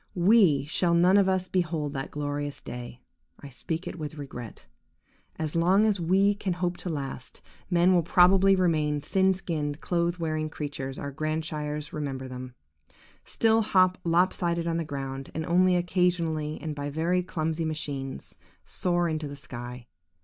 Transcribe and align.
We 0.15 0.65
shall 0.65 0.95
none 0.95 1.15
of 1.15 1.29
us 1.29 1.47
behold 1.47 1.93
that 1.93 2.09
glorious 2.09 2.59
day! 2.59 3.01
I 3.39 3.49
speak 3.49 3.87
it 3.87 3.99
with 3.99 4.15
regret. 4.17 4.65
As 5.37 5.55
long 5.55 5.85
as 5.85 5.99
we 5.99 6.33
can 6.33 6.53
hope 6.53 6.75
to 6.77 6.89
last, 6.89 7.43
men 7.69 7.93
will 7.93 8.01
probably 8.01 8.55
remain 8.55 8.99
the 9.01 9.07
thin 9.07 9.35
skinned, 9.35 9.79
clothes 9.79 10.17
wearing 10.17 10.49
creatures 10.49 10.97
our 10.97 11.11
grandsires 11.11 11.93
remember 11.93 12.27
them; 12.27 12.55
still 13.25 13.61
hop 13.61 13.99
lop 14.03 14.33
sided 14.33 14.65
on 14.65 14.77
the 14.77 14.83
ground, 14.85 15.29
and 15.35 15.45
only 15.45 15.75
occasionally, 15.75 16.57
and 16.59 16.73
by 16.73 16.89
very 16.89 17.21
clumsy 17.21 17.63
machines, 17.63 18.33
soar 18.65 19.07
into 19.07 19.27
the 19.27 19.35
sky. 19.37 19.85